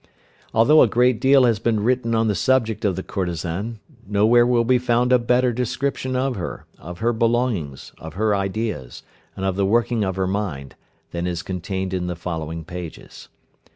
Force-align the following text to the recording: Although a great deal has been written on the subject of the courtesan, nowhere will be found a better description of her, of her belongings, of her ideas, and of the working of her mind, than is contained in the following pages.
Although 0.51 0.81
a 0.81 0.87
great 0.87 1.21
deal 1.21 1.43
has 1.43 1.59
been 1.59 1.81
written 1.83 2.15
on 2.15 2.27
the 2.27 2.33
subject 2.33 2.83
of 2.85 2.95
the 2.95 3.03
courtesan, 3.03 3.77
nowhere 4.07 4.47
will 4.47 4.63
be 4.63 4.79
found 4.79 5.13
a 5.13 5.19
better 5.19 5.53
description 5.53 6.15
of 6.15 6.35
her, 6.37 6.65
of 6.79 7.01
her 7.05 7.13
belongings, 7.13 7.91
of 7.99 8.15
her 8.15 8.35
ideas, 8.35 9.03
and 9.35 9.45
of 9.45 9.55
the 9.55 9.63
working 9.63 10.03
of 10.03 10.15
her 10.15 10.25
mind, 10.25 10.73
than 11.11 11.27
is 11.27 11.43
contained 11.43 11.93
in 11.93 12.07
the 12.07 12.15
following 12.15 12.65
pages. 12.65 13.29